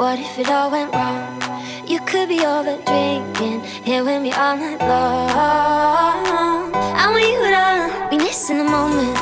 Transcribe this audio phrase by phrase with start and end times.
[0.00, 1.42] What if it all went wrong?
[1.86, 3.60] You could be over drinking.
[3.84, 6.72] Here with me all night long.
[6.74, 9.14] I want you to be missing the moment.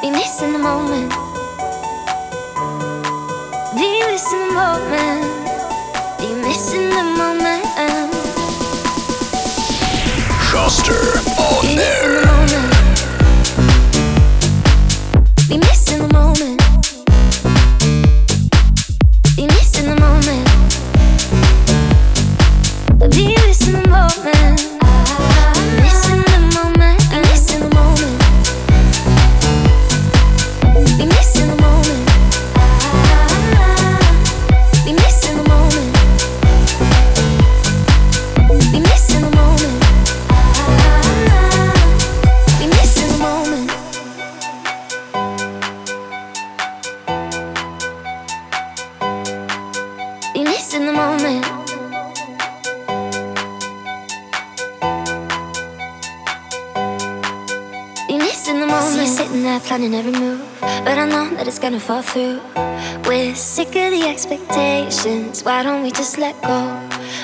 [0.00, 1.12] Be missing the moment.
[3.76, 5.28] Be missing the moment.
[6.18, 7.66] Be missing the moment.
[10.48, 12.27] Schuster on Be
[65.48, 66.60] Why don't we just let go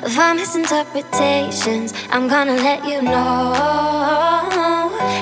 [0.02, 1.92] of our misinterpretations?
[2.08, 3.52] I'm gonna let you know.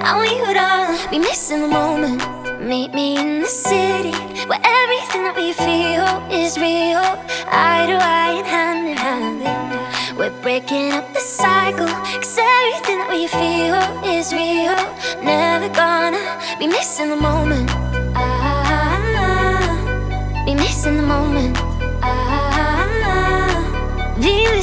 [0.06, 2.22] I want you to be missing the moment.
[2.62, 4.12] Meet me in the city
[4.46, 7.02] where everything that we feel is real.
[7.50, 10.16] Eye to eye and hand in hand.
[10.16, 11.88] We're breaking up the cycle.
[11.88, 13.82] Cause everything that we feel
[14.14, 14.78] is real.
[15.24, 16.22] Never gonna
[16.56, 17.91] be missing the moment.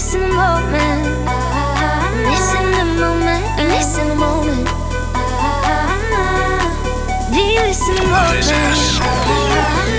[0.10, 1.28] Missing the moment.
[1.28, 3.46] Ah, missing the moment.
[3.58, 4.66] Be missing the moment.
[7.32, 9.99] Be missing the moment.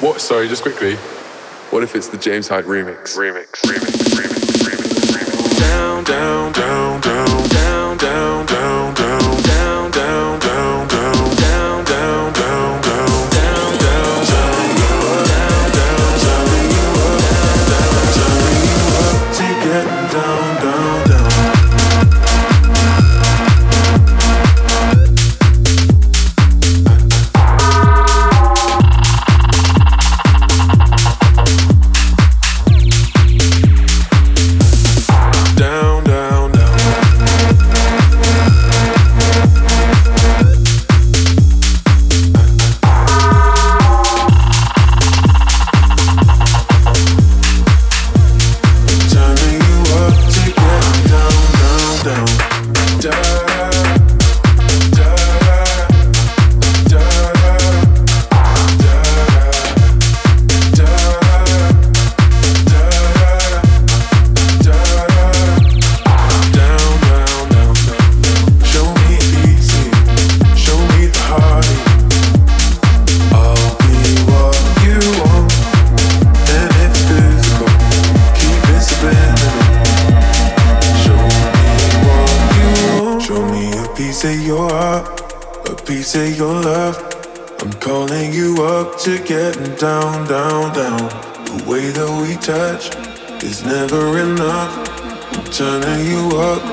[0.00, 0.18] What?
[0.18, 0.94] Sorry, just quickly.
[1.68, 3.18] What if it's the James Hype remix?
[3.18, 3.50] Remix.
[3.66, 3.92] Remix.
[4.16, 5.12] Remix.
[5.12, 5.60] Remix.
[5.60, 9.09] Down, down, down, down, down, down, down, down.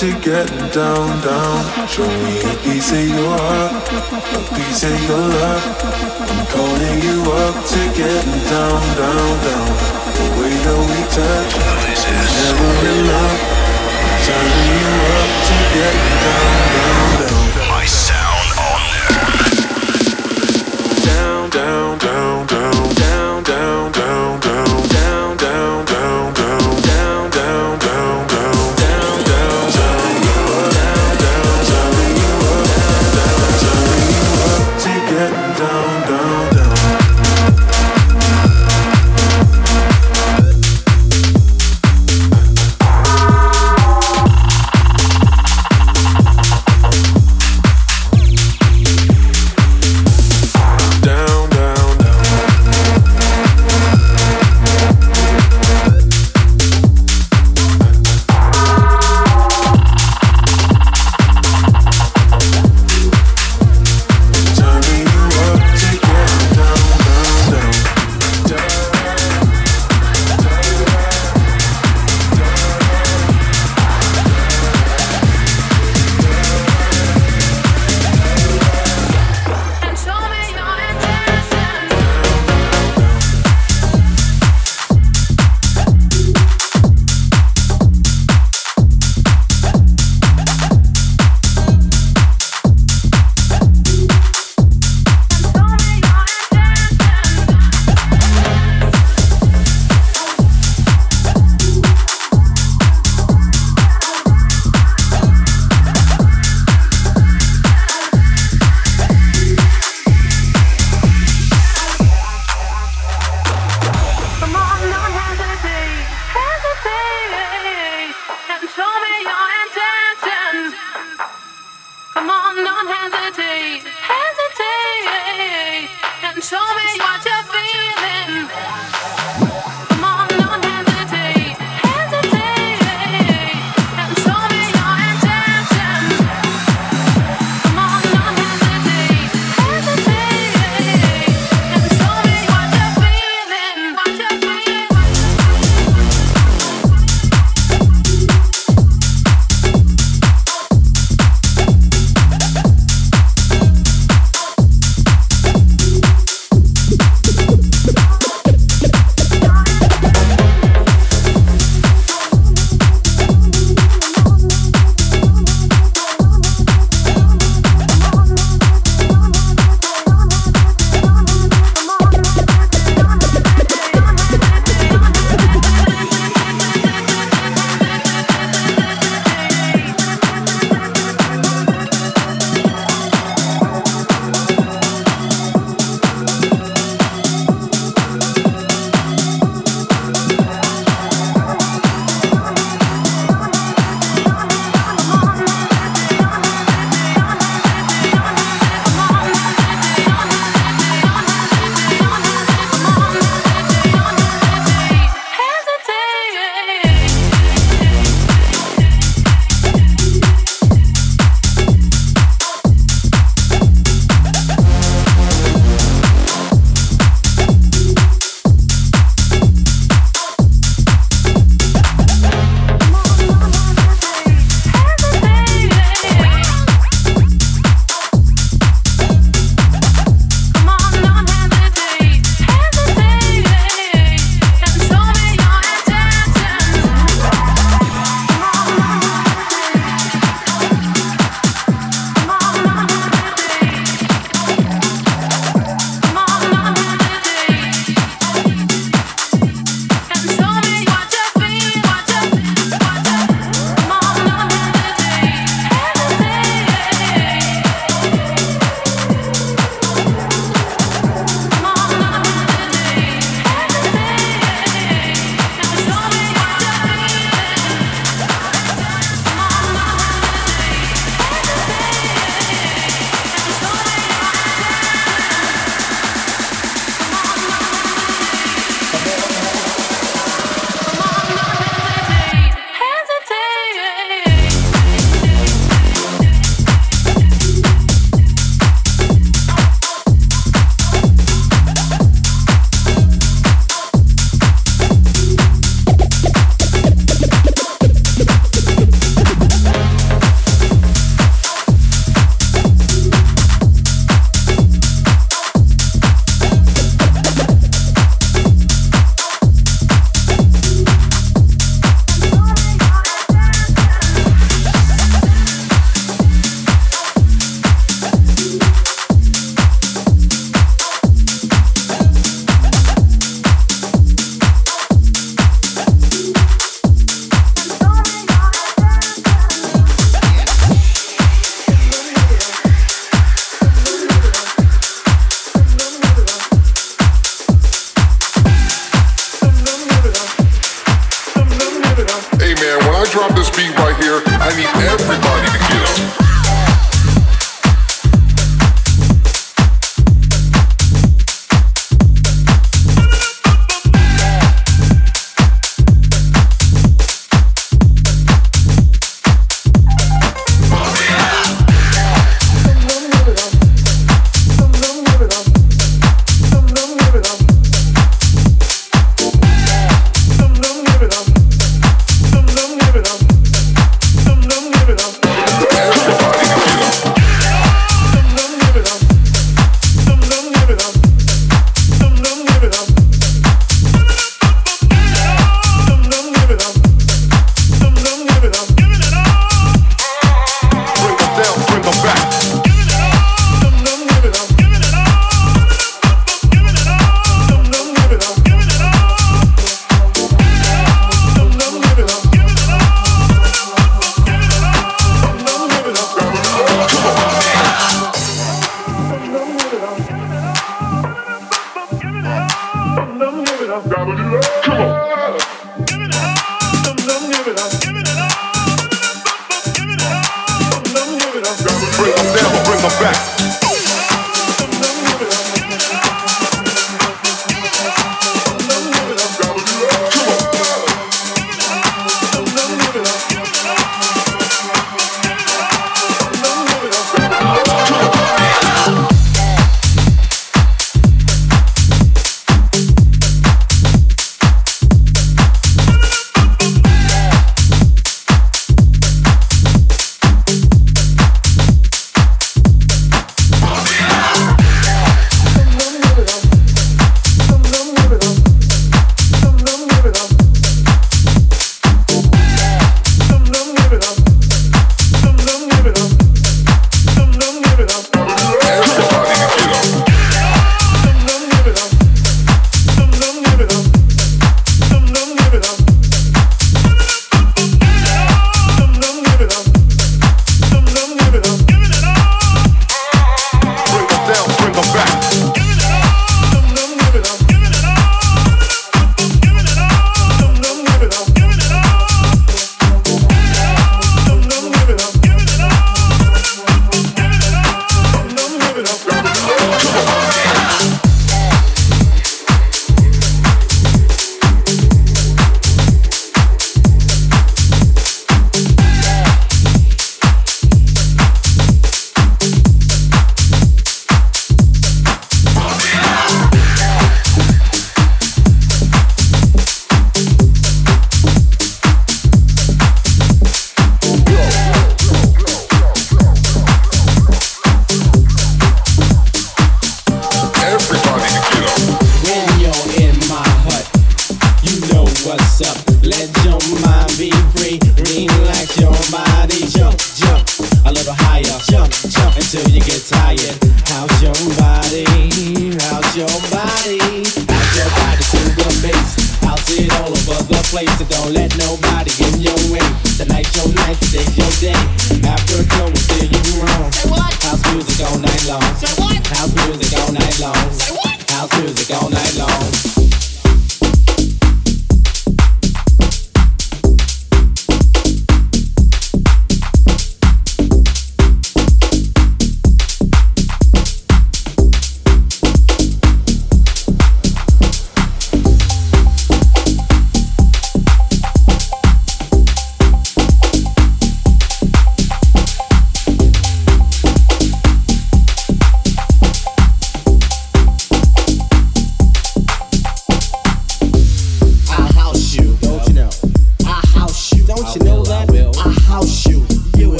[0.00, 1.86] To getting down, down.
[1.86, 3.84] Show me a piece of your heart,
[4.32, 5.60] a piece of your love.
[6.24, 9.68] I'm calling you up to getting down, down, down.
[10.16, 11.52] The way that we touch
[11.92, 13.40] is never enough.
[14.00, 16.48] I'm turning you up to getting down,
[16.80, 17.68] down, down.
[17.68, 18.80] My sound on
[21.04, 21.89] Down, down, down,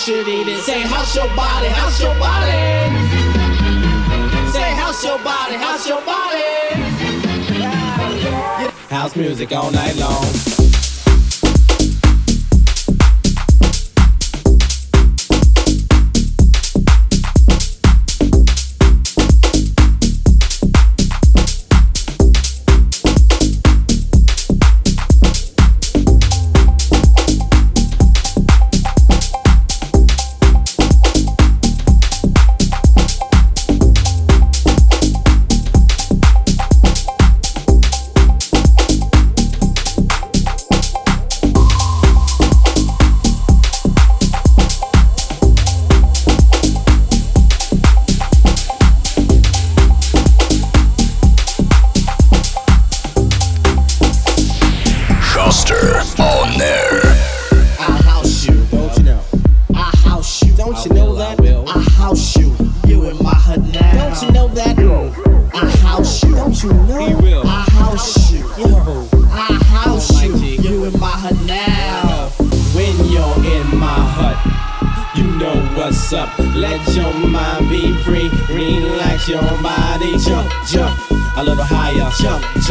[0.00, 0.60] should eat it.
[0.62, 1.68] Say, how's your body?
[1.68, 2.50] How's your body?
[4.50, 5.56] Say, how's your body?
[5.56, 6.40] How's your body?
[8.88, 9.70] House music all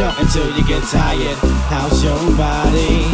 [0.00, 1.36] Jump, until you get tired.
[1.68, 3.04] House your body.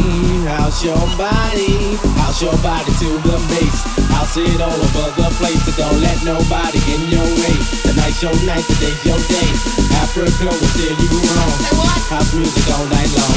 [0.47, 1.99] House your body.
[2.15, 3.83] House your body to the bass.
[4.15, 5.59] House it all over the place.
[5.67, 7.59] So don't let nobody in your way.
[7.83, 8.63] The Tonight's your night.
[8.63, 9.51] the Today's your day.
[9.99, 11.59] Africa will steer you wrong.
[12.07, 13.35] House music all night long.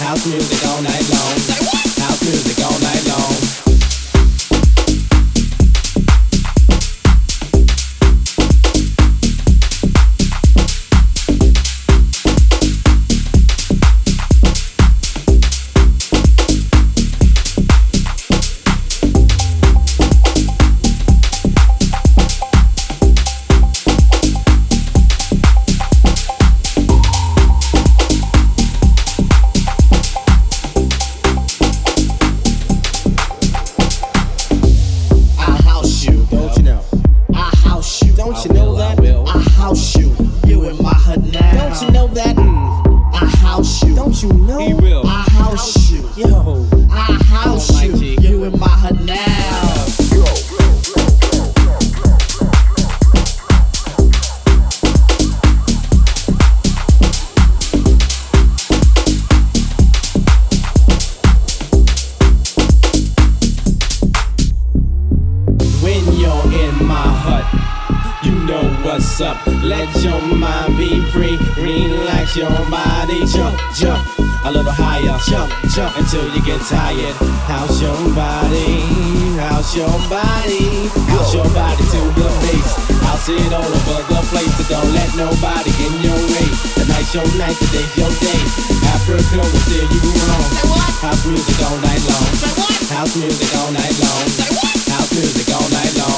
[0.00, 1.36] House music all night long.
[2.00, 3.47] House music all night long.
[69.18, 69.46] What's up.
[69.66, 71.42] Let your mind be free.
[71.58, 73.26] Relax your body.
[73.26, 73.98] Jump, jump.
[74.46, 75.18] A little higher.
[75.26, 77.18] Jump, jump until you get tired.
[77.50, 78.78] House your body.
[79.42, 80.86] House your body.
[81.10, 82.70] House your body to the bass.
[83.02, 84.54] House it all over the place.
[84.54, 86.46] So don't let nobody get in your way.
[86.78, 87.58] Tonight's your night.
[87.58, 88.42] Today's your day.
[88.94, 90.46] Africa will steer you wrong.
[91.02, 92.30] House music all night long.
[92.94, 94.26] House music all night long.
[94.94, 96.17] House music all night long.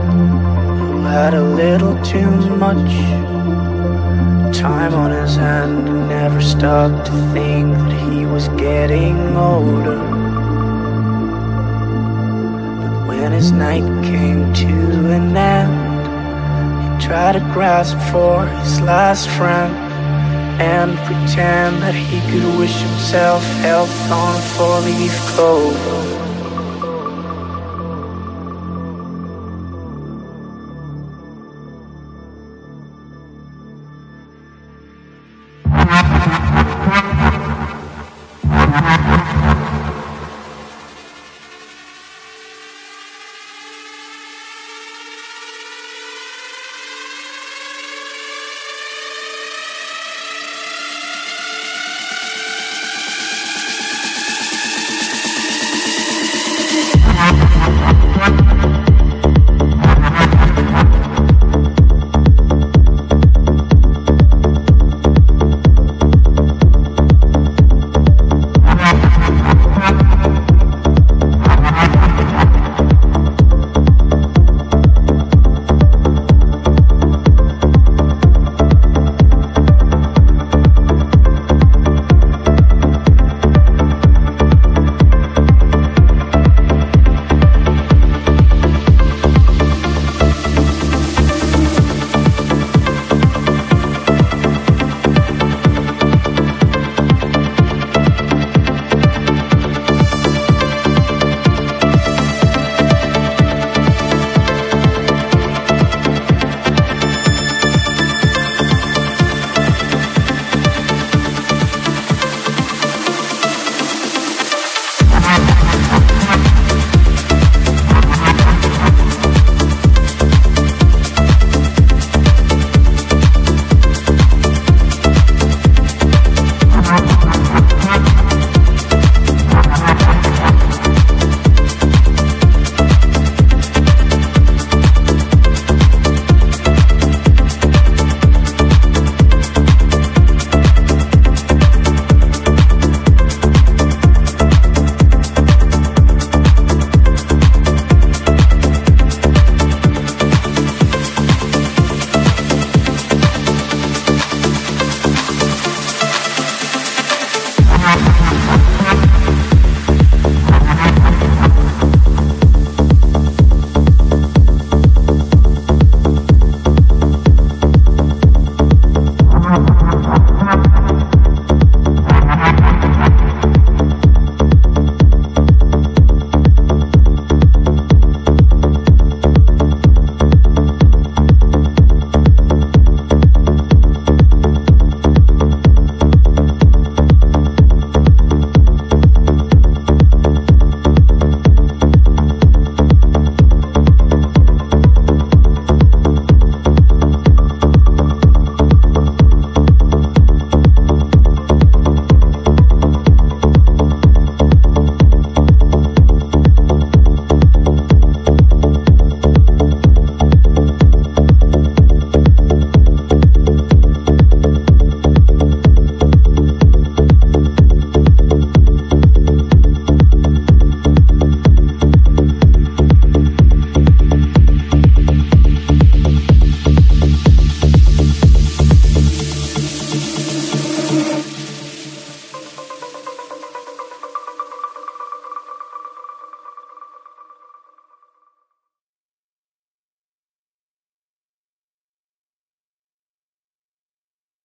[1.11, 2.93] had a little too much
[4.57, 9.99] time on his hand and never stopped to think that he was getting older.
[12.81, 19.27] But when his night came to an end, he tried to grasp for his last
[19.31, 19.75] friend
[20.61, 26.10] and pretend that he could wish himself health on a four-leaf clover.